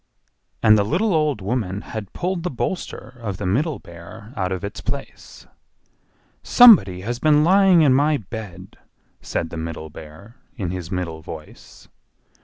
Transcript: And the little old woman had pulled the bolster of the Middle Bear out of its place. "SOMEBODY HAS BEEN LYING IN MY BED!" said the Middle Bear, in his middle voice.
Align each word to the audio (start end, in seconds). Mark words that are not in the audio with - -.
And 0.63 0.79
the 0.79 0.83
little 0.83 1.13
old 1.13 1.41
woman 1.41 1.81
had 1.81 2.11
pulled 2.11 2.41
the 2.41 2.49
bolster 2.49 3.19
of 3.21 3.37
the 3.37 3.45
Middle 3.45 3.77
Bear 3.77 4.33
out 4.35 4.51
of 4.51 4.63
its 4.63 4.81
place. 4.81 5.45
"SOMEBODY 6.41 7.01
HAS 7.01 7.19
BEEN 7.19 7.43
LYING 7.43 7.83
IN 7.83 7.93
MY 7.93 8.17
BED!" 8.17 8.79
said 9.21 9.51
the 9.51 9.57
Middle 9.57 9.91
Bear, 9.91 10.37
in 10.57 10.71
his 10.71 10.89
middle 10.89 11.21
voice. 11.21 11.87